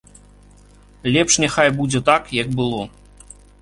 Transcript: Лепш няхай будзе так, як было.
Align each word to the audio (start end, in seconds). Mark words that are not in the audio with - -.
Лепш 1.13 1.33
няхай 1.45 1.69
будзе 1.79 2.05
так, 2.11 2.23
як 2.41 2.47
было. 2.61 2.83